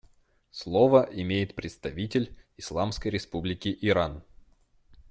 Слово 0.49 1.07
имеет 1.11 1.53
представитель 1.53 2.35
Исламской 2.57 3.11
Республики 3.11 3.77
Иран. 3.81 4.23